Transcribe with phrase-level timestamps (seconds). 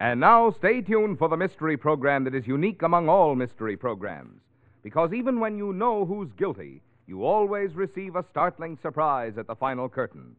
[0.00, 4.40] And now, stay tuned for the mystery program that is unique among all mystery programs.
[4.82, 9.54] Because even when you know who's guilty, you always receive a startling surprise at the
[9.54, 10.36] final curtain.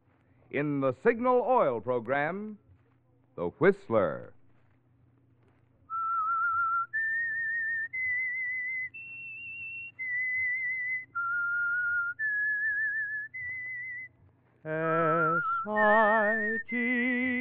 [0.50, 2.58] In the Signal Oil program,
[3.36, 4.34] The Whistler.
[14.66, 17.41] S I G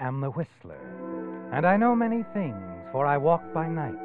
[0.00, 0.80] Am the Whistler,
[1.52, 2.56] and I know many things,
[2.92, 3.98] for I walk by night.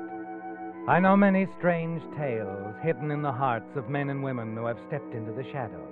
[0.87, 4.77] I know many strange tales hidden in the hearts of men and women who have
[4.87, 5.87] stepped into the shadows.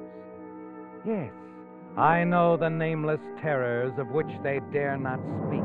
[1.05, 1.31] Yes,
[1.97, 5.63] I know the nameless terrors of which they dare not speak.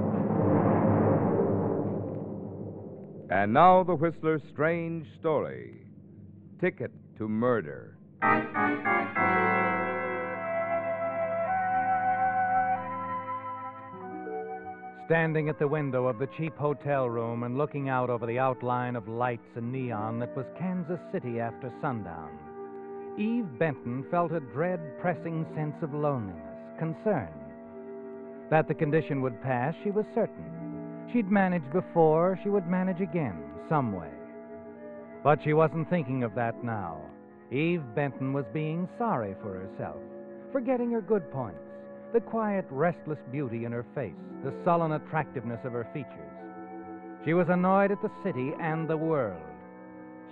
[3.30, 5.86] And now the Whistler's strange story
[6.60, 7.96] Ticket to Murder.
[15.06, 18.96] Standing at the window of the cheap hotel room and looking out over the outline
[18.96, 22.30] of lights and neon that was Kansas City after sundown,
[23.18, 27.28] Eve Benton felt a dread, pressing sense of loneliness, concern.
[28.48, 31.10] That the condition would pass, she was certain.
[31.12, 34.10] She'd managed before, she would manage again, some way.
[35.22, 37.02] But she wasn't thinking of that now.
[37.52, 40.00] Eve Benton was being sorry for herself,
[40.50, 41.73] forgetting her good points
[42.14, 44.14] the quiet, restless beauty in her face,
[44.44, 46.30] the sullen attractiveness of her features.
[47.24, 49.42] She was annoyed at the city and the world.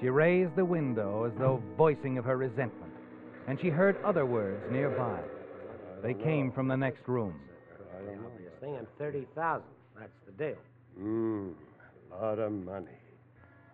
[0.01, 2.93] She raised the window as though voicing of her resentment,
[3.49, 5.19] and she heard other words nearby.
[6.05, 7.35] They came from the next room.
[8.07, 9.65] The obvious thing, and 30000
[9.99, 10.57] That's the deal.
[11.01, 11.53] Mmm,
[12.13, 12.87] a lot of money.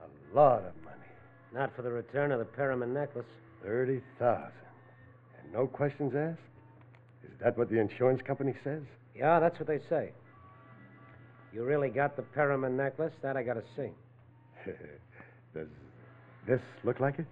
[0.01, 0.97] A lot of money.
[1.53, 3.27] Not for the return of the Perriman necklace.
[3.63, 4.51] 30000
[5.43, 6.41] And no questions asked?
[7.25, 8.83] Is that what the insurance company says?
[9.15, 10.13] Yeah, that's what they say.
[11.53, 13.13] You really got the Perriman necklace?
[13.23, 13.91] That I gotta see.
[15.55, 15.69] Does
[16.47, 17.27] this look like it?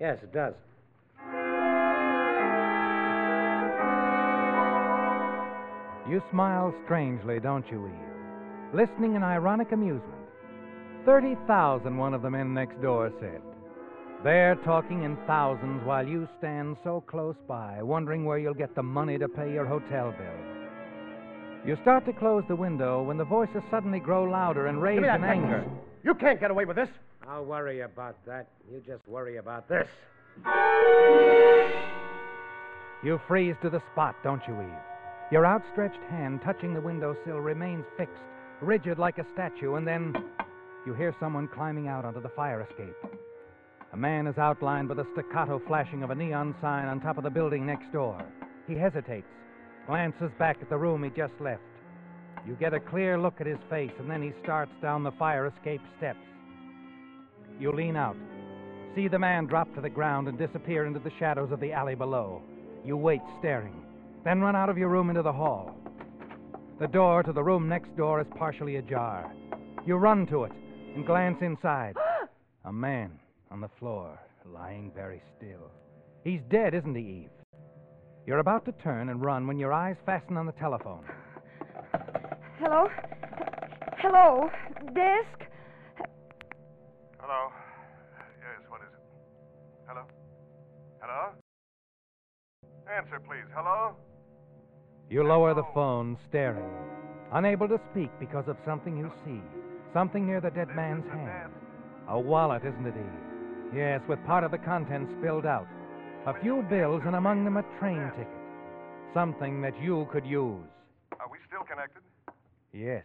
[0.00, 0.54] Yes, it does.
[6.08, 8.74] You smile strangely, don't you, Eve?
[8.74, 10.12] Listening in ironic amusement.
[11.06, 13.40] Thirty thousand, one of the men next door said.
[14.24, 18.82] They're talking in thousands while you stand so close by, wondering where you'll get the
[18.82, 21.66] money to pay your hotel bill.
[21.66, 25.08] You start to close the window when the voices suddenly grow louder and raised Give
[25.08, 25.58] that in anger.
[25.58, 25.74] necklace.
[26.04, 26.88] You can't get away with this.
[27.28, 28.48] I'll worry about that.
[28.70, 29.88] You just worry about this.
[33.04, 34.68] You freeze to the spot, don't you, Eve?
[35.32, 38.22] Your outstretched hand touching the windowsill remains fixed,
[38.60, 40.14] rigid like a statue, and then
[40.86, 42.94] you hear someone climbing out onto the fire escape.
[43.92, 47.24] A man is outlined by the staccato flashing of a neon sign on top of
[47.24, 48.24] the building next door.
[48.66, 49.26] He hesitates,
[49.86, 51.60] glances back at the room he just left.
[52.46, 55.46] You get a clear look at his face, and then he starts down the fire
[55.46, 56.24] escape steps.
[57.60, 58.16] You lean out,
[58.94, 61.94] see the man drop to the ground and disappear into the shadows of the alley
[61.94, 62.40] below.
[62.86, 63.84] You wait, staring,
[64.24, 65.76] then run out of your room into the hall.
[66.80, 69.30] The door to the room next door is partially ajar.
[69.84, 70.52] You run to it
[70.94, 71.94] and glance inside.
[72.64, 73.18] A man
[73.52, 75.70] on the floor, lying very still.
[76.24, 77.60] He's dead, isn't he, Eve?
[78.26, 81.04] You're about to turn and run when your eyes fasten on the telephone.
[82.58, 82.88] Hello?
[83.98, 84.48] Hello?
[84.94, 85.50] Desk?
[87.20, 87.50] Hello.
[88.40, 89.04] Yes, what is it?
[89.86, 90.02] Hello?
[91.02, 91.32] Hello?
[92.96, 93.44] Answer, please.
[93.54, 93.94] Hello?
[95.10, 96.72] You lower the phone, staring,
[97.32, 99.42] unable to speak because of something you see,
[99.92, 101.52] something near the dead man's hand.
[102.08, 103.31] A wallet, isn't it, Eve?
[103.74, 105.66] Yes, with part of the contents spilled out.
[106.26, 108.28] A few bills, and among them a train ticket.
[109.14, 110.64] Something that you could use.
[111.18, 112.02] Are we still connected?
[112.72, 113.04] Yes.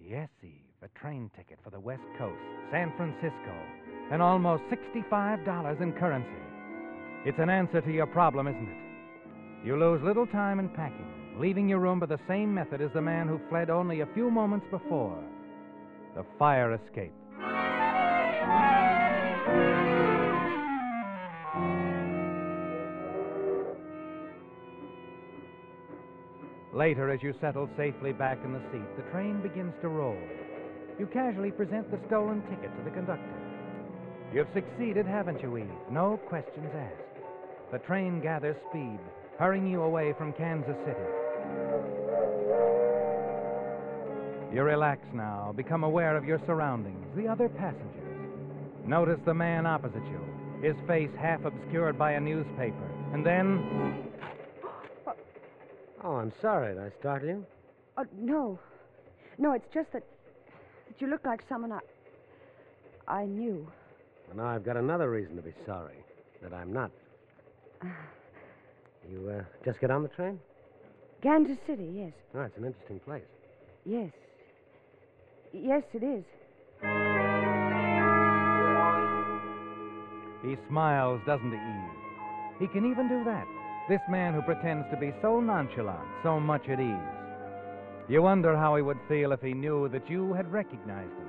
[0.00, 0.50] Yes, Eve.
[0.82, 2.40] A train ticket for the West Coast,
[2.70, 3.54] San Francisco,
[4.10, 6.28] and almost $65 in currency.
[7.24, 9.66] It's an answer to your problem, isn't it?
[9.66, 13.00] You lose little time in packing, leaving your room by the same method as the
[13.00, 15.22] man who fled only a few moments before
[16.16, 17.14] the fire escape.
[26.74, 30.18] Later, as you settle safely back in the seat, the train begins to roll.
[30.98, 33.22] You casually present the stolen ticket to the conductor.
[34.34, 35.66] You've succeeded, haven't you, Eve?
[35.90, 37.22] No questions asked.
[37.70, 38.98] The train gathers speed,
[39.38, 40.98] hurrying you away from Kansas City.
[44.52, 48.01] You relax now, become aware of your surroundings, the other passengers.
[48.86, 50.20] Notice the man opposite you,
[50.60, 52.90] his face half obscured by a newspaper.
[53.12, 54.08] And then.
[56.04, 56.74] Oh, I'm sorry.
[56.74, 57.46] Did I startle you?
[57.96, 58.58] Oh, no.
[59.38, 60.02] No, it's just that,
[60.88, 61.80] that you look like someone I.
[63.06, 63.66] I knew.
[64.28, 66.04] Well, now I've got another reason to be sorry
[66.42, 66.90] that I'm not.
[69.10, 70.38] You uh, just get on the train?
[71.22, 72.12] Kansas City, yes.
[72.36, 73.24] Oh, it's an interesting place.
[73.84, 74.12] Yes.
[75.52, 76.24] Yes, it is.
[80.42, 82.02] He smiles, doesn't he, Eve?
[82.58, 83.46] He can even do that.
[83.88, 87.22] This man who pretends to be so nonchalant, so much at ease.
[88.08, 91.28] You wonder how he would feel if he knew that you had recognized him.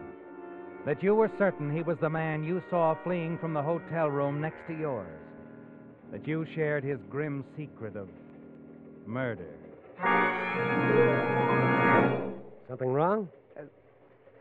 [0.86, 4.42] That you were certain he was the man you saw fleeing from the hotel room
[4.42, 5.08] next to yours.
[6.12, 8.10] That you shared his grim secret of
[9.08, 9.48] murder.
[12.68, 13.30] Something wrong?
[13.58, 13.62] Uh,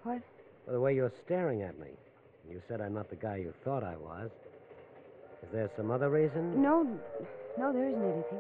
[0.03, 0.23] what?
[0.67, 1.89] Well, the way you're staring at me.
[2.51, 4.31] You said I'm not the guy you thought I was.
[5.43, 6.62] Is there some other reason?
[6.62, 6.83] No,
[7.59, 8.39] no, there isn't anything.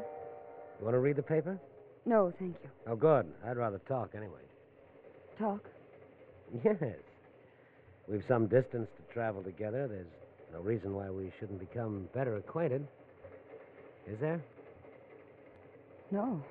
[0.78, 1.58] You want to read the paper?
[2.06, 2.70] No, thank you.
[2.86, 3.26] Oh, good.
[3.46, 4.40] I'd rather talk anyway.
[5.38, 5.68] Talk.
[6.64, 6.76] Yes.
[8.08, 9.86] We've some distance to travel together.
[9.88, 10.06] There's
[10.52, 12.86] no reason why we shouldn't become better acquainted.
[14.06, 14.42] Is there?
[16.10, 16.42] No.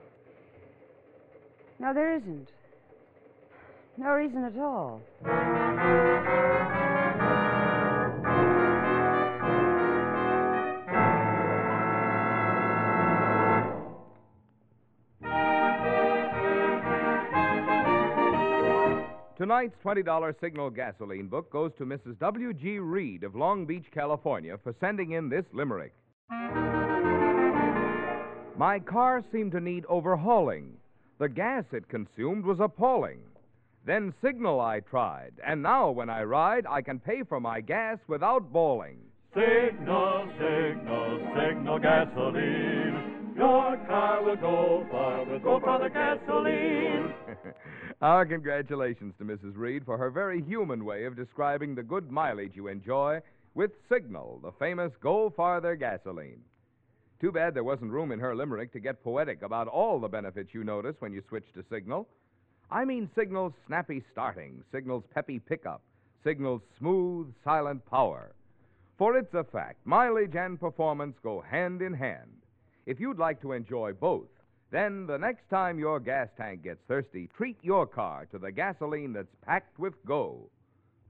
[1.80, 2.48] No, there isn't.
[3.98, 5.02] No reason at all.
[19.52, 22.18] Tonight's $20 Signal gasoline book goes to Mrs.
[22.20, 22.80] W.G.
[22.80, 25.92] Reed of Long Beach, California, for sending in this limerick.
[28.58, 30.78] My car seemed to need overhauling.
[31.20, 33.20] The gas it consumed was appalling.
[33.86, 37.98] Then Signal I tried, and now when I ride, I can pay for my gas
[38.08, 39.00] without bawling.
[39.34, 43.21] Signal, signal, signal gasoline.
[43.42, 47.12] Your car will go far, will go for the gasoline.
[48.02, 49.58] Our congratulations to Mrs.
[49.58, 53.20] Reed for her very human way of describing the good mileage you enjoy
[53.56, 56.42] with Signal, the famous Go Farther gasoline.
[57.20, 60.54] Too bad there wasn't room in her limerick to get poetic about all the benefits
[60.54, 62.08] you notice when you switch to Signal.
[62.70, 65.82] I mean Signal's snappy starting, Signal's peppy pickup,
[66.24, 68.36] Signal's smooth, silent power.
[69.00, 72.41] For it's a fact, mileage and performance go hand in hand.
[72.86, 74.30] If you'd like to enjoy both,
[74.72, 79.14] then the next time your gas tank gets thirsty, treat your car to the gasoline
[79.14, 80.50] that's packed with go.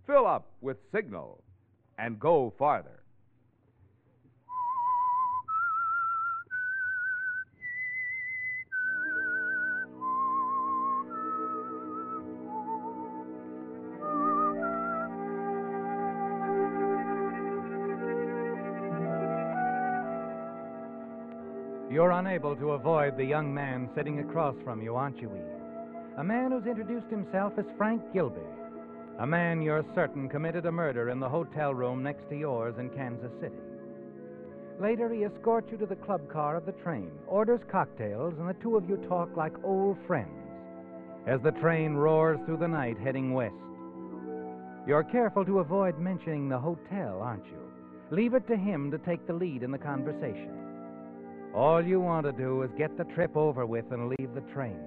[0.05, 1.43] Fill up with Signal
[1.97, 3.00] and go farther.
[22.01, 26.17] You're unable to avoid the young man sitting across from you, aren't you, Eve?
[26.17, 28.41] A man who's introduced himself as Frank Gilby.
[29.19, 32.89] A man you're certain committed a murder in the hotel room next to yours in
[32.89, 33.61] Kansas City.
[34.79, 38.55] Later, he escorts you to the club car of the train, orders cocktails, and the
[38.55, 40.49] two of you talk like old friends
[41.27, 43.53] as the train roars through the night heading west.
[44.87, 47.61] You're careful to avoid mentioning the hotel, aren't you?
[48.09, 50.60] Leave it to him to take the lead in the conversation.
[51.53, 54.79] All you want to do is get the trip over with and leave the train.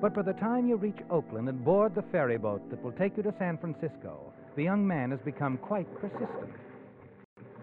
[0.00, 3.16] But by the time you reach Oakland and board the ferry boat that will take
[3.16, 6.50] you to San Francisco, the young man has become quite persistent.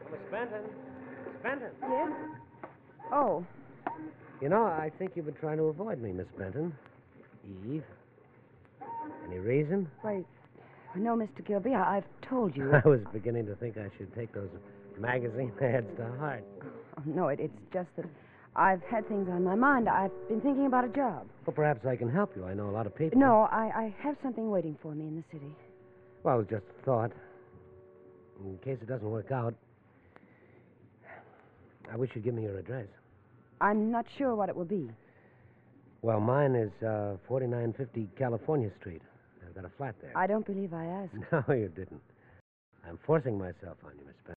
[0.09, 0.61] Miss Benton.
[1.25, 1.69] Miss Benton.
[1.81, 2.11] Yes?
[3.11, 3.45] Oh,
[4.41, 6.73] You know, I think you've been trying to avoid me, Miss Benton.
[7.69, 7.83] Eve.
[9.27, 9.89] Any reason?
[10.01, 10.23] why,
[10.95, 11.45] no, Mr.
[11.45, 12.71] Gilby, I, I've told you.
[12.85, 14.49] I was beginning to think I should take those
[14.99, 16.43] magazine ads to heart.
[16.97, 18.05] Oh, no, it, it's just that
[18.55, 19.87] I've had things on my mind.
[19.87, 21.27] I've been thinking about a job.
[21.45, 22.45] Well, perhaps I can help you.
[22.45, 23.19] I know a lot of people.
[23.19, 25.51] No, I, I have something waiting for me in the city.
[26.23, 27.11] Well, it was just a thought.
[28.43, 29.53] In case it doesn't work out,
[31.91, 32.87] I wish you'd give me your address.
[33.61, 34.89] I'm not sure what it will be.
[36.01, 39.01] Well, mine is uh, 4950 California Street.
[39.45, 40.11] I've got a flat there.
[40.15, 41.13] I don't believe I asked.
[41.31, 42.01] No, you didn't.
[42.87, 44.36] I'm forcing myself on you, Miss Benton.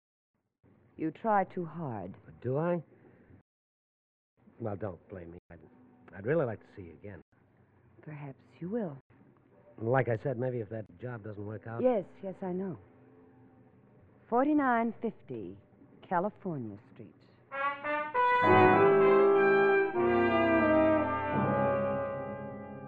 [0.98, 2.12] You try too hard.
[2.24, 2.82] But do I?
[4.58, 5.38] Well, don't blame me.
[5.52, 5.58] I'd,
[6.16, 7.22] I'd really like to see you again.
[8.02, 8.96] Perhaps you will.
[9.80, 11.80] Like I said, maybe if that job doesn't work out.
[11.80, 12.76] Yes, yes, I know.
[14.28, 15.56] 4950
[16.08, 17.14] California Street.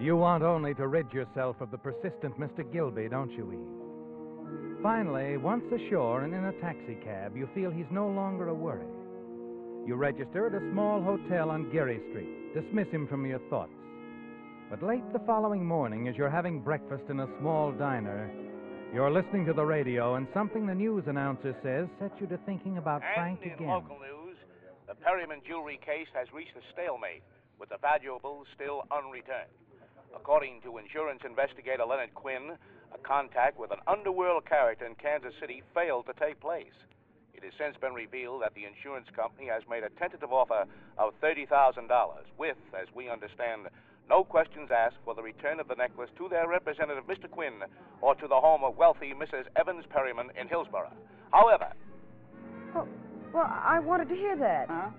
[0.01, 2.71] You want only to rid yourself of the persistent Mr.
[2.73, 3.80] Gilby, don't you, Eve?
[4.83, 8.87] Finally, once ashore and in a taxicab, you feel he's no longer a worry.
[9.87, 13.73] You register at a small hotel on Geary Street, dismiss him from your thoughts.
[14.71, 18.31] But late the following morning, as you're having breakfast in a small diner,
[18.95, 22.79] you're listening to the radio, and something the news announcer says sets you to thinking
[22.79, 23.69] about Frank and in again.
[23.69, 24.37] local news,
[24.89, 27.23] the Perryman jewelry case has reached a stalemate,
[27.59, 29.53] with the valuables still unreturned.
[30.17, 32.57] According to insurance investigator Leonard Quinn,
[32.95, 36.75] a contact with an underworld character in Kansas City failed to take place.
[37.35, 40.65] It has since been revealed that the insurance company has made a tentative offer
[40.99, 41.89] of $30,000,
[42.37, 43.69] with, as we understand,
[44.09, 47.31] no questions asked for the return of the necklace to their representative, Mr.
[47.31, 47.63] Quinn,
[48.03, 49.45] or to the home of wealthy Mrs.
[49.57, 50.93] Evans Perryman in Hillsborough.
[51.33, 51.73] However,
[52.75, 52.87] Oh,
[53.33, 54.69] well, I wanted to hear that.
[54.69, 54.91] Huh?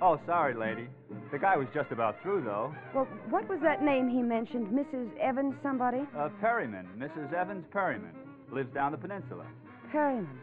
[0.00, 0.88] Oh, sorry, lady.
[1.32, 2.72] The guy was just about through, though.
[2.94, 4.68] Well, what was that name he mentioned?
[4.68, 5.10] Mrs.
[5.18, 6.02] Evans somebody?
[6.16, 7.32] Uh, Perryman, Mrs.
[7.32, 8.12] Evans Perryman.
[8.52, 9.44] Lives down the peninsula.
[9.90, 10.38] Perryman.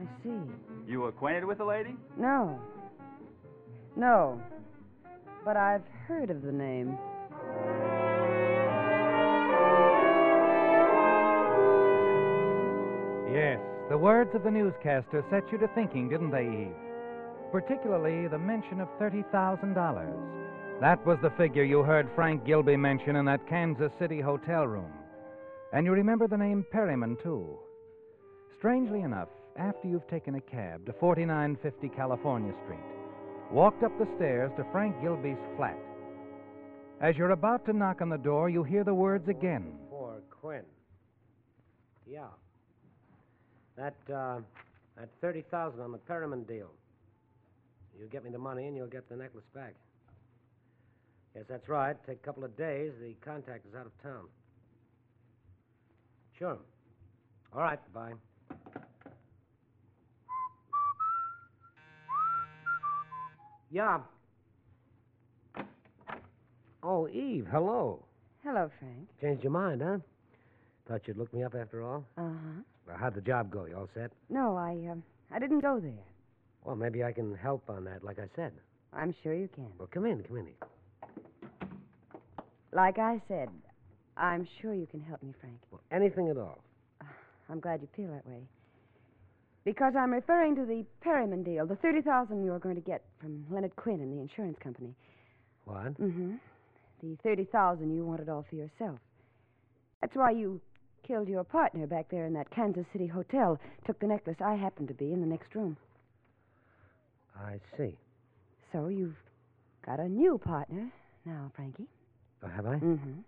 [0.00, 0.40] I see.
[0.88, 1.94] You acquainted with the lady?
[2.18, 2.58] No.
[3.96, 4.42] No.
[5.44, 6.98] But I've heard of the name.
[13.32, 16.83] Yes, the words of the newscaster set you to thinking, didn't they, Eve?
[17.54, 20.80] Particularly the mention of $30,000.
[20.80, 24.90] That was the figure you heard Frank Gilby mention in that Kansas City hotel room.
[25.72, 27.56] And you remember the name Perryman, too.
[28.58, 32.80] Strangely enough, after you've taken a cab to 4950 California Street,
[33.52, 35.78] walked up the stairs to Frank Gilby's flat,
[37.00, 39.74] as you're about to knock on the door, you hear the words again.
[39.90, 40.64] For Quinn.
[42.04, 42.26] Yeah.
[43.76, 44.40] That, uh,
[44.96, 46.70] that 30000 on the Perriman deal.
[47.98, 49.74] You get me the money and you'll get the necklace back.
[51.34, 51.96] Yes, that's right.
[52.06, 52.92] Take a couple of days.
[53.00, 54.26] The contact is out of town.
[56.38, 56.58] Sure.
[57.52, 58.12] All right, bye.
[63.70, 63.98] Yeah.
[66.82, 68.04] Oh, Eve, hello.
[68.44, 69.08] Hello, Frank.
[69.20, 69.98] Changed your mind, huh?
[70.86, 72.04] Thought you'd look me up after all.
[72.18, 72.62] Uh huh.
[72.86, 73.64] Well, how'd the job go?
[73.64, 74.12] You all set?
[74.28, 75.92] No, I, um, I didn't go there.
[76.64, 78.52] Well, maybe I can help on that, like I said.
[78.92, 79.68] I'm sure you can.
[79.78, 80.48] Well, come in, come in.
[82.72, 83.48] Like I said,
[84.16, 85.58] I'm sure you can help me, Frank.
[85.70, 86.58] Well, anything at all.
[87.50, 88.42] I'm glad you feel that way.
[89.64, 93.74] Because I'm referring to the Perryman deal, the 30000 you're going to get from Leonard
[93.76, 94.94] Quinn and the insurance company.
[95.64, 95.98] What?
[95.98, 96.34] Mm-hmm.
[97.02, 98.98] The 30000 you wanted all for yourself.
[100.00, 100.60] That's why you
[101.06, 104.88] killed your partner back there in that Kansas City hotel, took the necklace I happened
[104.88, 105.76] to be in the next room.
[107.54, 107.96] I see.
[108.72, 109.16] So you've
[109.86, 110.90] got a new partner
[111.24, 111.86] now, Frankie.
[112.42, 112.74] Oh, have I?
[112.76, 113.20] Mm-hmm.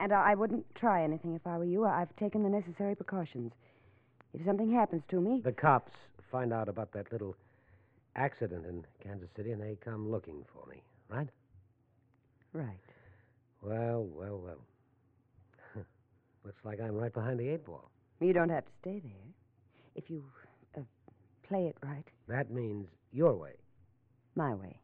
[0.00, 1.84] And I I wouldn't try anything if I were you.
[1.84, 3.52] I've taken the necessary precautions.
[4.34, 5.92] If something happens to me, The cops
[6.30, 7.36] find out about that little
[8.16, 11.28] accident in Kansas City and they come looking for me, right?
[12.52, 12.78] right.
[13.62, 14.58] Well, well, well.
[16.44, 17.90] Looks like I'm right behind the eight ball.
[18.20, 19.12] You don't have to stay there.
[19.94, 20.24] If you
[20.76, 20.80] uh,
[21.48, 23.52] play it right, That means your way.
[24.34, 24.78] My way.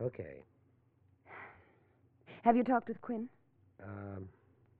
[0.00, 0.44] Okay.
[2.42, 3.28] Have you talked with Quinn?
[3.82, 4.28] Um,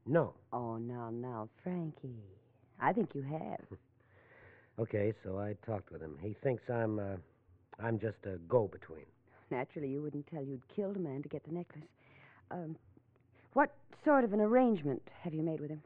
[0.06, 0.34] no.
[0.52, 2.24] Oh, now, now, Frankie.
[2.80, 3.60] I think you have.
[4.78, 6.16] Okay, so I talked with him.
[6.22, 7.16] He thinks I'm, uh,
[7.78, 9.04] I'm just a go-between.
[9.50, 11.84] Naturally, you wouldn't tell you'd killed a man to get the necklace.
[12.50, 12.76] Um,
[13.52, 13.70] what
[14.02, 15.82] sort of an arrangement have you made with him?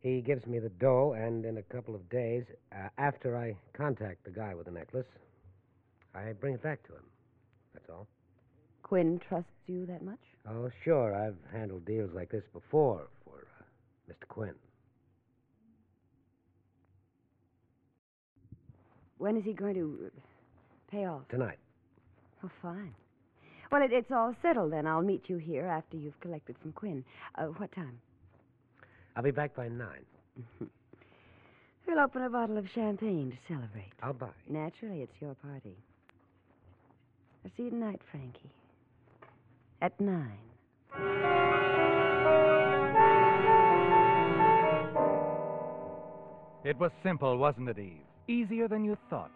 [0.00, 4.24] He gives me the dough, and in a couple of days, uh, after I contact
[4.24, 5.06] the guy with the necklace,
[6.14, 7.04] I bring it back to him.
[7.74, 8.06] That's all.
[8.82, 10.18] Quinn trusts you that much?
[10.48, 11.14] Oh, sure.
[11.14, 14.26] I've handled deals like this before for uh, Mr.
[14.26, 14.54] Quinn.
[19.18, 20.20] When is he going to uh,
[20.90, 21.28] pay off?
[21.28, 21.58] Tonight.
[22.42, 22.94] Oh, fine.
[23.70, 24.86] Well, it, it's all settled then.
[24.86, 27.04] I'll meet you here after you've collected from Quinn.
[27.36, 28.00] Uh, what time?
[29.20, 30.06] I'll be back by nine.
[31.86, 33.92] We'll open a bottle of champagne to celebrate.
[34.00, 34.30] I'll buy.
[34.48, 35.76] Naturally, it's your party.
[37.44, 38.48] I'll see you tonight, Frankie.
[39.82, 40.38] At nine.
[46.64, 48.06] It was simple, wasn't it, Eve?
[48.28, 49.32] Easier than you thought.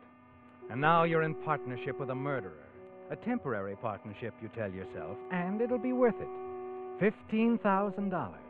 [0.70, 2.68] And now you're in partnership with a murderer.
[3.10, 7.12] A temporary partnership, you tell yourself, and it'll be worth it.
[7.32, 8.43] $15,000.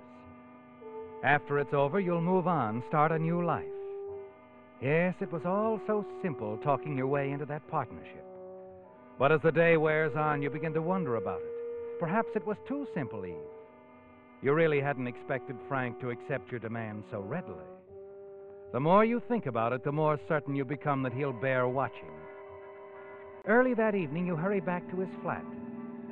[1.25, 3.65] After it's over, you'll move on, start a new life.
[4.83, 8.27] Yes, it was all so simple talking your way into that partnership.
[9.19, 11.99] But as the day wears on, you begin to wonder about it.
[11.99, 13.37] Perhaps it was too simple, Eve.
[14.43, 17.65] You really hadn't expected Frank to accept your demand so readily.
[18.75, 22.13] The more you think about it, the more certain you become that he'll bear watching.
[23.47, 25.45] Early that evening, you hurry back to his flat.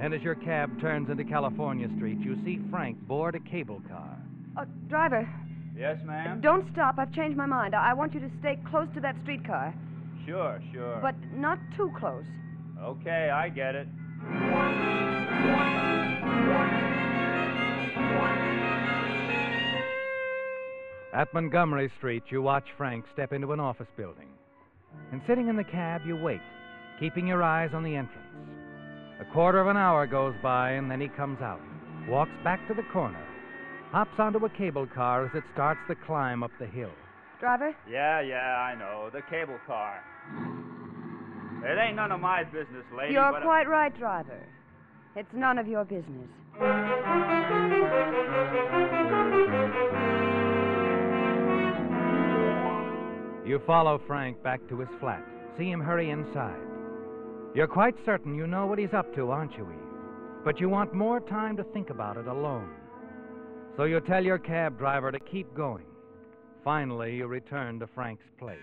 [0.01, 4.22] And as your cab turns into California Street, you see Frank board a cable car.
[4.57, 5.29] Oh, driver,
[5.77, 6.41] Yes, ma'am?
[6.43, 6.99] don't stop.
[6.99, 7.75] I've changed my mind.
[7.75, 9.75] I I want you to stay close to that streetcar,
[10.27, 10.99] Sure, sure.
[11.01, 12.25] but not too close.
[12.81, 13.89] Okay, I get it.
[21.15, 24.29] At Montgomery Street, you watch Frank step into an office building.
[25.13, 26.41] And sitting in the cab, you wait,
[26.99, 28.19] keeping your eyes on the entrance.
[29.21, 31.61] A quarter of an hour goes by, and then he comes out,
[32.09, 33.23] walks back to the corner,
[33.93, 36.91] hops onto a cable car as it starts the climb up the hill.
[37.39, 39.11] Driver, Yeah, yeah, I know.
[39.13, 40.03] The cable car.
[41.65, 43.13] It ain't none of my business, lady.
[43.13, 44.47] you're but quite right, driver.
[45.15, 46.29] It's none of your business.
[53.45, 55.23] You follow Frank back to his flat,
[55.59, 56.57] see him hurry inside.
[57.55, 60.45] You're quite certain you know what he's up to, aren't you, Eve?
[60.45, 62.71] But you want more time to think about it alone.
[63.77, 65.87] So you tell your cab driver to keep going.
[66.63, 68.59] Finally, you return to Frank's place.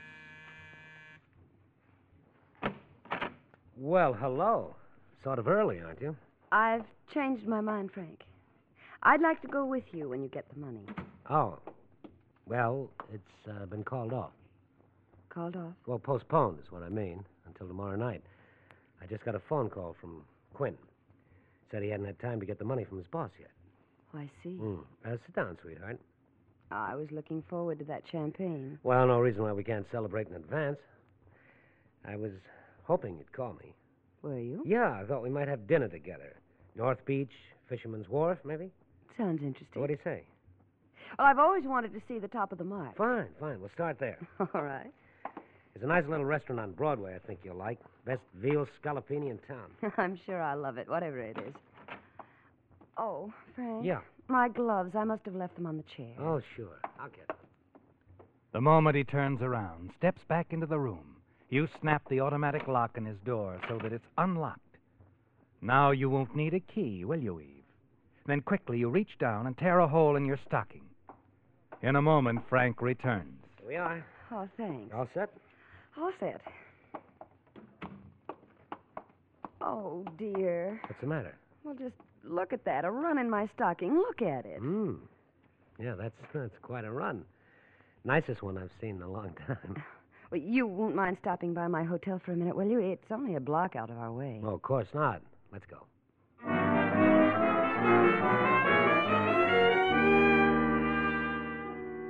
[3.75, 4.75] Well, hello.
[5.23, 6.15] Sort of early, aren't you?
[6.51, 8.23] I've changed my mind, Frank.
[9.03, 10.85] I'd like to go with you when you get the money.
[11.29, 11.57] Oh.
[12.45, 14.31] Well, it's uh, been called off.
[15.29, 15.73] Called off.
[15.87, 18.21] Well, postponed is what I mean, until tomorrow night.
[19.01, 20.77] I just got a phone call from Quinn.
[21.71, 23.51] Said he hadn't had time to get the money from his boss yet.
[24.13, 24.57] Oh, I see.
[24.61, 24.79] Mm.
[25.05, 25.99] Uh, sit down, sweetheart.
[26.71, 28.77] I was looking forward to that champagne.
[28.83, 30.77] Well, no reason why we can't celebrate in advance.
[32.05, 32.31] I was
[32.83, 33.73] hoping you'd call me.
[34.21, 34.61] Were you?
[34.65, 36.35] Yeah, I thought we might have dinner together.
[36.75, 37.31] North Beach,
[37.67, 38.71] Fisherman's Wharf, maybe?
[39.17, 39.81] Sounds interesting.
[39.81, 40.23] What do you say?
[41.17, 42.95] Well, I've always wanted to see the top of the mark.
[42.97, 43.59] Fine, fine.
[43.59, 44.17] We'll start there.
[44.53, 44.91] All right.
[45.73, 47.79] There's a nice little restaurant on Broadway I think you'll like.
[48.05, 49.71] Best veal scallopini in town.
[49.97, 51.53] I'm sure I'll love it, whatever it is.
[52.99, 53.85] Oh, Frank.
[53.85, 54.01] Yeah.
[54.27, 54.93] My gloves.
[54.93, 56.13] I must have left them on the chair.
[56.19, 56.81] Oh, sure.
[56.99, 57.37] I'll get them.
[58.51, 61.15] The moment he turns around, steps back into the room,
[61.49, 64.59] you snap the automatic lock on his door so that it's unlocked.
[65.61, 67.63] Now you won't need a key, will you, Eve?
[68.27, 70.83] Then quickly you reach down and tear a hole in your stocking.
[71.81, 73.45] In a moment, Frank returns.
[73.59, 74.05] Here we are.
[74.31, 74.93] Oh, thanks.
[74.93, 75.29] All set?
[75.97, 76.41] All set.
[79.61, 80.81] Oh, dear.
[80.83, 81.35] What's the matter?
[81.63, 81.95] Well, just
[82.29, 82.85] look at that.
[82.85, 83.95] A run in my stocking.
[83.95, 84.59] Look at it.
[84.59, 84.95] Hmm.
[85.79, 87.25] Yeah, that's that's quite a run.
[88.05, 89.83] Nicest one I've seen in a long time.
[90.31, 92.77] Well, you won't mind stopping by my hotel for a minute, will you?
[92.77, 94.39] It's only a block out of our way.
[94.43, 95.23] Oh, of course not.
[95.51, 95.87] Let's go.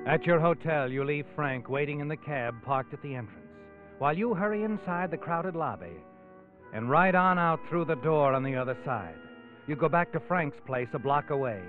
[0.06, 3.54] At your hotel, you leave Frank waiting in the cab parked at the entrance,
[4.00, 5.96] while you hurry inside the crowded lobby
[6.74, 9.16] and right on out through the door on the other side.
[9.70, 11.62] You go back to Frank's place a block away,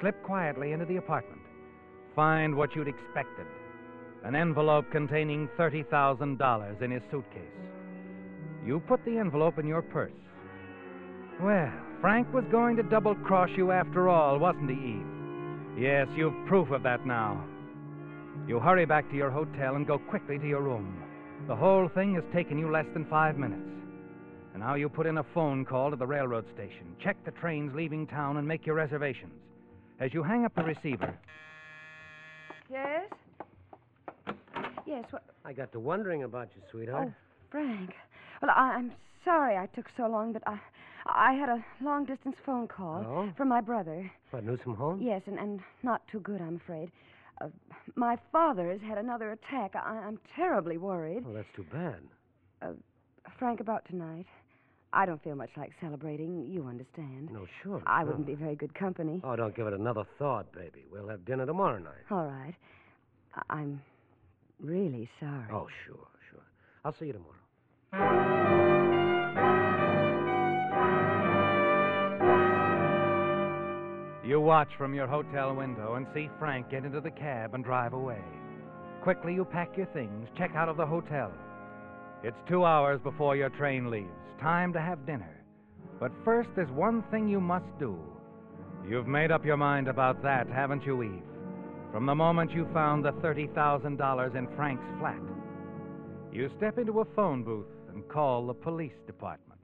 [0.00, 1.40] slip quietly into the apartment,
[2.16, 3.46] find what you'd expected
[4.24, 7.42] an envelope containing $30,000 in his suitcase.
[8.66, 10.10] You put the envelope in your purse.
[11.40, 15.78] Well, Frank was going to double cross you after all, wasn't he, Eve?
[15.78, 17.44] Yes, you've proof of that now.
[18.48, 21.04] You hurry back to your hotel and go quickly to your room.
[21.46, 23.62] The whole thing has taken you less than five minutes.
[24.54, 27.74] And now you put in a phone call to the railroad station, check the trains
[27.74, 29.32] leaving town, and make your reservations.
[30.00, 31.12] As you hang up the receiver,
[32.70, 33.02] Yes?
[34.86, 35.22] Yes, what?
[35.44, 37.08] I got to wondering about you, sweetheart.
[37.10, 37.14] Oh,
[37.50, 37.90] Frank.
[38.40, 38.92] Well, I, I'm
[39.24, 40.58] sorry I took so long, but I,
[41.06, 43.32] I had a long distance phone call Oh?
[43.36, 44.10] from my brother.
[44.30, 45.00] What, Newsom home?
[45.02, 46.90] Yes, and, and not too good, I'm afraid.
[47.40, 47.48] Uh,
[47.96, 49.74] my father has had another attack.
[49.74, 51.24] I, I'm terribly worried.
[51.28, 52.00] Oh, that's too bad.
[53.38, 54.26] Frank, about tonight.
[54.94, 56.46] I don't feel much like celebrating.
[56.48, 57.30] You understand.
[57.32, 57.82] No, sure.
[57.86, 58.06] I sure.
[58.06, 59.20] wouldn't be very good company.
[59.24, 60.84] Oh, don't give it another thought, baby.
[60.90, 62.04] We'll have dinner tomorrow night.
[62.10, 62.54] All right.
[63.34, 63.82] I- I'm
[64.60, 65.52] really sorry.
[65.52, 66.44] Oh, sure, sure.
[66.84, 68.44] I'll see you tomorrow.
[74.24, 77.92] You watch from your hotel window and see Frank get into the cab and drive
[77.92, 78.22] away.
[79.02, 81.30] Quickly, you pack your things, check out of the hotel.
[82.24, 84.08] It's two hours before your train leaves.
[84.40, 85.44] Time to have dinner.
[86.00, 87.98] But first, there's one thing you must do.
[88.88, 91.22] You've made up your mind about that, haven't you, Eve?
[91.92, 95.20] From the moment you found the $30,000 in Frank's flat.
[96.32, 99.60] You step into a phone booth and call the police department.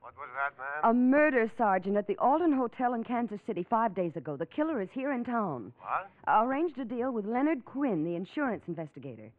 [0.00, 0.90] What was that, man?
[0.90, 4.34] A murder sergeant at the Alden Hotel in Kansas City five days ago.
[4.34, 5.74] The killer is here in town.
[5.78, 6.08] What?
[6.24, 9.30] I arranged a deal with Leonard Quinn, the insurance investigator.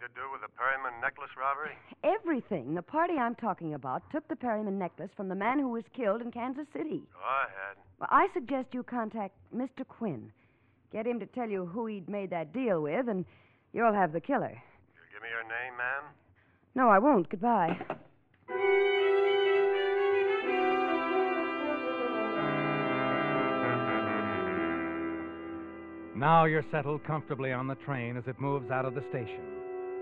[0.00, 1.76] Anything to do with the Perryman necklace robbery?
[2.04, 2.74] Everything.
[2.74, 6.22] The party I'm talking about took the Perryman necklace from the man who was killed
[6.22, 7.02] in Kansas City.
[7.12, 7.76] Go ahead.
[7.98, 9.86] Well, I suggest you contact Mr.
[9.86, 10.32] Quinn.
[10.92, 13.24] Get him to tell you who he'd made that deal with, and
[13.72, 14.50] you'll have the killer.
[14.50, 16.04] You give me your name, ma'am?
[16.74, 17.28] No, I won't.
[17.28, 17.78] Goodbye.
[26.16, 29.40] Now you're settled comfortably on the train as it moves out of the station,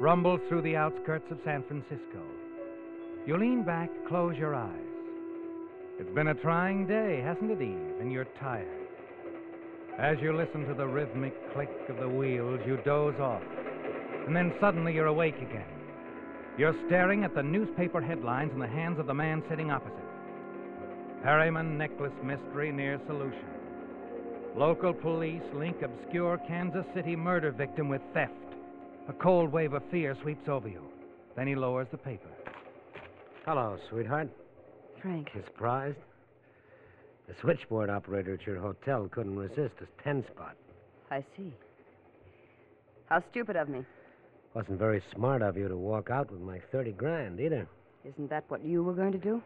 [0.01, 2.23] rumbles through the outskirts of San Francisco.
[3.27, 4.71] You lean back, close your eyes.
[5.99, 8.01] It's been a trying day, hasn't it, Eve?
[8.01, 8.69] And you're tired.
[9.99, 13.43] As you listen to the rhythmic click of the wheels, you doze off.
[14.27, 15.67] And then suddenly you're awake again.
[16.57, 19.99] You're staring at the newspaper headlines in the hands of the man sitting opposite.
[21.25, 23.47] Perryman necklace mystery near solution.
[24.55, 28.33] Local police link obscure Kansas City murder victim with theft.
[29.09, 30.83] A cold wave of fear sweeps over you.
[31.35, 32.29] Then he lowers the paper.
[33.47, 34.29] Hello, sweetheart.
[35.01, 35.31] Frank.
[35.35, 35.97] You surprised?
[37.27, 40.57] The switchboard operator at your hotel couldn't resist a 10 spot.
[41.11, 41.53] I see.
[43.07, 43.85] How stupid of me.
[44.55, 47.67] Wasn't very smart of you to walk out with my 30 grand either.
[48.05, 49.43] Isn't that what you were going to do?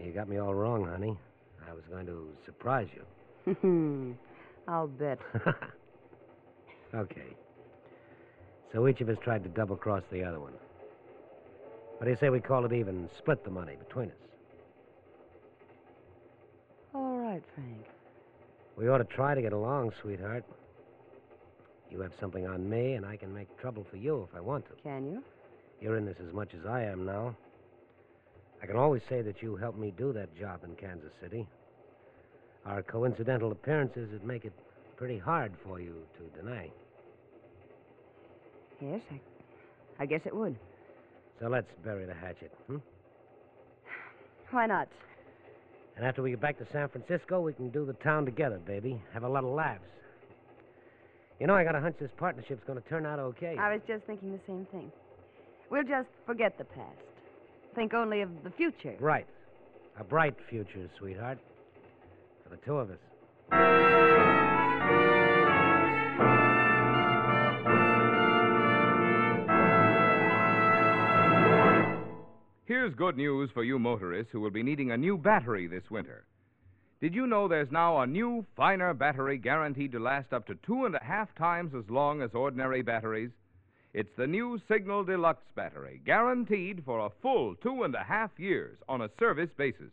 [0.00, 1.16] You got me all wrong, honey.
[1.68, 3.04] I was going to surprise you.
[3.60, 4.12] Hmm.
[4.66, 5.18] I'll bet.
[6.94, 7.36] okay.
[8.74, 10.52] So each of us tried to double cross the other one.
[11.96, 14.16] What do you say we call it even and split the money between us?
[16.92, 17.86] All right, Frank.
[18.76, 20.44] We ought to try to get along, sweetheart.
[21.88, 24.66] You have something on me, and I can make trouble for you if I want
[24.66, 24.82] to.
[24.82, 25.22] Can you?
[25.80, 27.36] You're in this as much as I am now.
[28.60, 31.46] I can always say that you helped me do that job in Kansas City.
[32.66, 34.52] Our coincidental appearances would make it
[34.96, 36.70] pretty hard for you to deny.
[38.90, 40.56] Yes, I, I guess it would.
[41.40, 42.76] So let's bury the hatchet, hmm?
[44.50, 44.88] Why not?
[45.96, 49.00] And after we get back to San Francisco, we can do the town together, baby.
[49.12, 49.84] Have a lot of laughs.
[51.40, 53.56] You know, I got a hunch this partnership's going to turn out okay.
[53.58, 54.92] I was just thinking the same thing.
[55.70, 56.98] We'll just forget the past.
[57.74, 58.94] Think only of the future.
[59.00, 59.26] Right.
[59.98, 61.38] A bright future, sweetheart.
[62.44, 64.43] For the two of us.
[72.84, 76.26] Here's good news for you motorists who will be needing a new battery this winter.
[77.00, 80.84] Did you know there's now a new, finer battery guaranteed to last up to two
[80.84, 83.30] and a half times as long as ordinary batteries?
[83.94, 88.76] It's the new Signal Deluxe battery, guaranteed for a full two and a half years
[88.86, 89.92] on a service basis.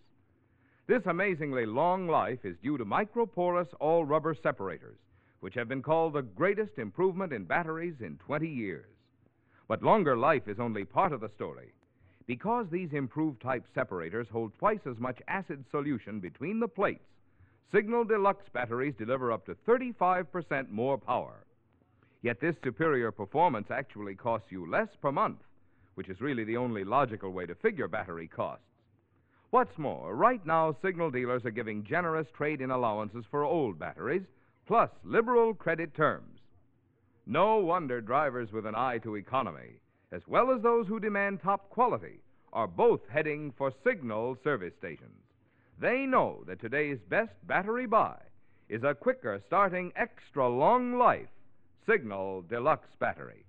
[0.88, 4.98] This amazingly long life is due to microporous all rubber separators,
[5.40, 8.92] which have been called the greatest improvement in batteries in 20 years.
[9.70, 11.72] But longer life is only part of the story.
[12.28, 17.04] Because these improved type separators hold twice as much acid solution between the plates,
[17.72, 21.46] Signal Deluxe batteries deliver up to 35% more power.
[22.22, 25.40] Yet this superior performance actually costs you less per month,
[25.96, 28.66] which is really the only logical way to figure battery costs.
[29.50, 34.24] What's more, right now Signal dealers are giving generous trade in allowances for old batteries,
[34.66, 36.40] plus liberal credit terms.
[37.26, 39.80] No wonder drivers with an eye to economy,
[40.12, 42.20] as well as those who demand top quality,
[42.54, 45.24] are both heading for Signal service stations.
[45.80, 48.18] They know that today's best battery buy
[48.70, 51.30] is a quicker starting extra long life
[51.88, 53.46] Signal Deluxe Battery.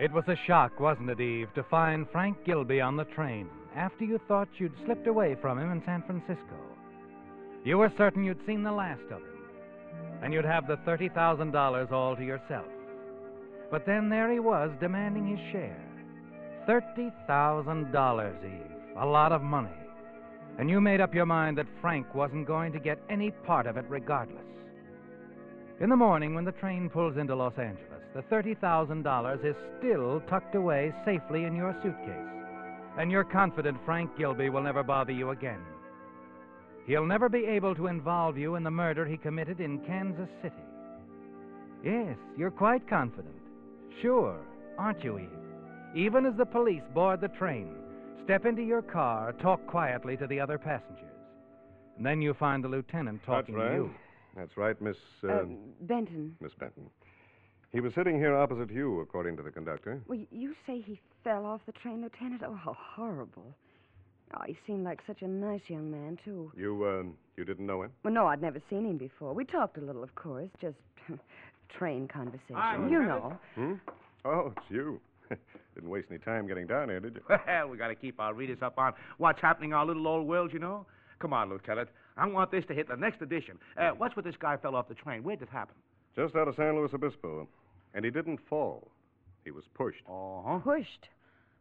[0.00, 4.04] It was a shock, wasn't it, Eve, to find Frank Gilby on the train after
[4.04, 6.73] you thought you'd slipped away from him in San Francisco.
[7.64, 9.48] You were certain you'd seen the last of him,
[10.22, 12.66] and you'd have the $30,000 all to yourself.
[13.70, 15.82] But then there he was demanding his share.
[16.68, 18.96] $30,000, Eve.
[18.98, 19.70] A lot of money.
[20.58, 23.78] And you made up your mind that Frank wasn't going to get any part of
[23.78, 24.44] it regardless.
[25.80, 30.54] In the morning, when the train pulls into Los Angeles, the $30,000 is still tucked
[30.54, 32.30] away safely in your suitcase.
[32.98, 35.60] And you're confident Frank Gilby will never bother you again.
[36.86, 40.54] He'll never be able to involve you in the murder he committed in Kansas City.
[41.82, 43.34] Yes, you're quite confident.
[44.02, 44.36] Sure,
[44.78, 45.28] aren't you, Eve?
[45.94, 47.74] Even as the police board the train,
[48.24, 51.00] step into your car, talk quietly to the other passengers.
[51.96, 53.76] And then you find the lieutenant talking That's right.
[53.76, 53.90] to you.
[54.36, 54.96] That's right, Miss.
[55.22, 55.44] Uh, Uh,
[55.82, 56.36] Benton.
[56.40, 56.90] Miss Benton.
[57.70, 60.00] He was sitting here opposite you, according to the conductor.
[60.06, 62.42] Well, you say he fell off the train, Lieutenant?
[62.44, 63.54] Oh, how horrible.
[64.32, 66.50] Oh, he seemed like such a nice young man, too.
[66.56, 67.02] You, uh,
[67.36, 67.90] you didn't know him?
[68.02, 69.32] Well, no, I'd never seen him before.
[69.34, 70.76] We talked a little, of course, just
[71.78, 72.54] train conversation.
[72.56, 73.36] Hi, you know.
[73.54, 73.74] Hmm?
[74.24, 75.00] Oh, it's you.
[75.74, 77.22] didn't waste any time getting down here, did you?
[77.46, 80.26] Well, we got to keep our readers up on what's happening in our little old
[80.26, 80.86] world, you know.
[81.18, 81.88] Come on, Lieutenant.
[82.16, 83.58] I want this to hit the next edition.
[83.76, 85.22] Uh, what's with this guy fell off the train?
[85.22, 85.74] Where'd it happen?
[86.16, 87.48] Just out of San Luis Obispo.
[87.94, 88.88] And he didn't fall.
[89.44, 90.02] He was pushed.
[90.08, 90.58] Uh-huh.
[90.58, 91.08] Pushed.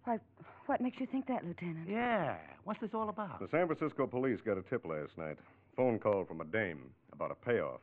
[0.05, 0.19] Why,
[0.65, 1.89] what makes you think that, Lieutenant?
[1.89, 2.35] Yeah.
[2.63, 3.39] What's this all about?
[3.39, 5.37] The San Francisco police got a tip last night.
[5.75, 7.81] Phone call from a dame about a payoff.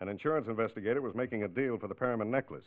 [0.00, 2.64] An insurance investigator was making a deal for the Perriman necklace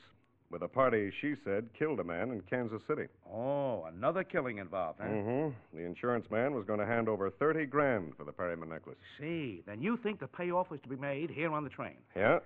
[0.52, 3.08] with a party she said killed a man in Kansas City.
[3.34, 5.08] Oh, another killing involved, huh?
[5.08, 5.78] Mm-hmm.
[5.78, 8.98] The insurance man was going to hand over 30 grand for the Perryman necklace.
[9.20, 11.96] See, then you think the payoff was to be made here on the train.
[12.16, 12.40] Yeah.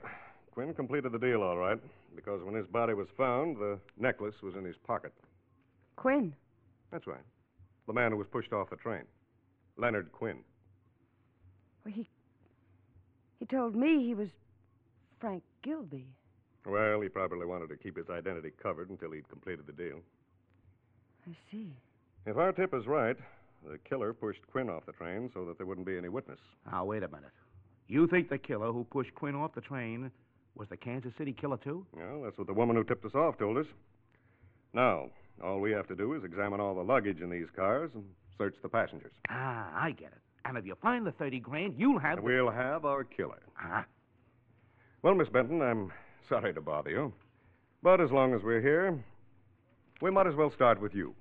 [0.52, 1.80] Quinn completed the deal all right,
[2.16, 5.14] because when his body was found, the necklace was in his pocket.
[5.96, 6.34] Quinn.
[6.92, 7.24] That's right.
[7.88, 9.04] The man who was pushed off the train.
[9.78, 10.40] Leonard Quinn.
[11.84, 12.08] Well, he.
[13.40, 14.30] He told me he was
[15.20, 16.08] Frank Gilby.
[16.66, 20.00] Well, he probably wanted to keep his identity covered until he'd completed the deal.
[21.28, 21.74] I see.
[22.26, 23.18] If our tip is right,
[23.64, 26.40] the killer pushed Quinn off the train so that there wouldn't be any witness.
[26.72, 27.32] Now, wait a minute.
[27.88, 30.10] You think the killer who pushed Quinn off the train
[30.56, 31.86] was the Kansas City killer, too?
[31.94, 33.66] Well, that's what the woman who tipped us off told us.
[34.74, 35.10] Now,
[35.44, 38.04] all we have to do is examine all the luggage in these cars and
[38.38, 39.14] search the passengers.
[39.30, 40.22] Ah, I get it.
[40.46, 42.18] And if you find the 30 grand, you'll have.
[42.20, 43.42] And we'll have our killer.
[43.56, 43.84] Huh?
[45.02, 45.92] Well, Miss Benton, I'm
[46.30, 47.14] sorry to bother you.
[47.82, 48.98] But as long as we're here,
[50.02, 51.14] we might as well start with you.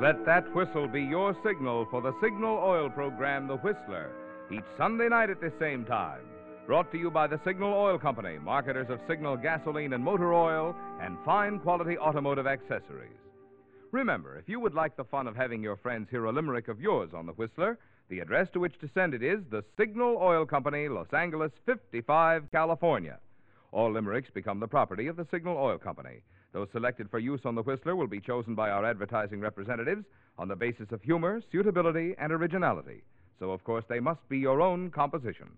[0.00, 4.12] Let that whistle be your signal for the Signal Oil program, The Whistler,
[4.48, 6.20] each Sunday night at the same time.
[6.68, 10.76] Brought to you by the Signal Oil Company, marketers of Signal gasoline and motor oil
[11.00, 13.18] and fine quality automotive accessories.
[13.90, 16.80] Remember, if you would like the fun of having your friends hear a limerick of
[16.80, 17.76] yours on The Whistler,
[18.08, 22.44] the address to which to send it is the Signal Oil Company, Los Angeles 55,
[22.52, 23.18] California.
[23.72, 26.22] All limericks become the property of the Signal Oil Company.
[26.52, 30.04] Those selected for use on the Whistler will be chosen by our advertising representatives
[30.38, 33.02] on the basis of humor, suitability, and originality.
[33.38, 35.48] So, of course, they must be your own composition.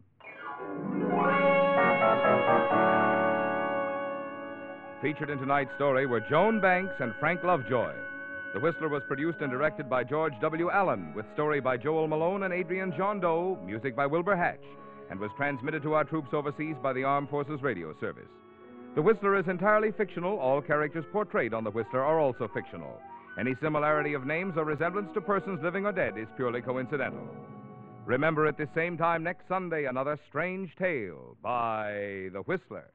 [5.00, 7.94] Featured in tonight's story were Joan Banks and Frank Lovejoy.
[8.52, 10.70] The Whistler was produced and directed by George W.
[10.70, 14.64] Allen, with story by Joel Malone and Adrian Gendot, music by Wilbur Hatch,
[15.08, 18.28] and was transmitted to our troops overseas by the Armed Forces Radio Service.
[18.96, 20.38] The Whistler is entirely fictional.
[20.38, 23.00] All characters portrayed on The Whistler are also fictional.
[23.38, 27.28] Any similarity of names or resemblance to persons living or dead is purely coincidental.
[28.04, 32.90] Remember at the same time next Sunday another strange tale by The Whistler.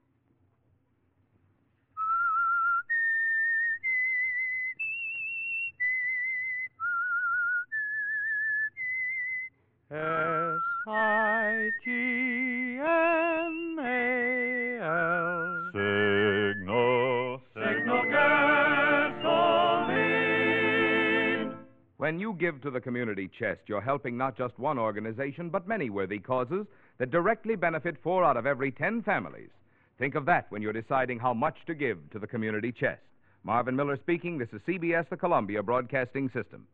[22.38, 26.66] Give to the community chest, you're helping not just one organization, but many worthy causes
[26.98, 29.50] that directly benefit four out of every ten families.
[29.98, 33.02] Think of that when you're deciding how much to give to the community chest.
[33.44, 34.38] Marvin Miller speaking.
[34.38, 36.68] This is CBS, the Columbia Broadcasting System.